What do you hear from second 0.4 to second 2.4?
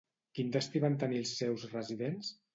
destí van tenir els seus residents?